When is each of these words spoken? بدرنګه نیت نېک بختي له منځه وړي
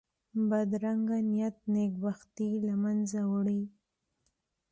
بدرنګه 0.49 1.17
نیت 1.31 1.57
نېک 1.73 1.93
بختي 2.03 2.49
له 2.67 2.73
منځه 2.83 3.19
وړي 3.31 3.61